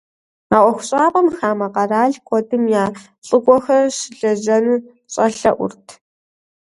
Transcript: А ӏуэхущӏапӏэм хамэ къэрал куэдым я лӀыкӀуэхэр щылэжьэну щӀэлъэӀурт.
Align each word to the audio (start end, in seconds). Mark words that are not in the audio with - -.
А 0.55 0.57
ӏуэхущӏапӏэм 0.63 1.27
хамэ 1.37 1.67
къэрал 1.73 2.13
куэдым 2.27 2.63
я 2.83 2.85
лӀыкӀуэхэр 3.27 3.83
щылэжьэну 3.97 4.83
щӀэлъэӀурт. 5.11 5.87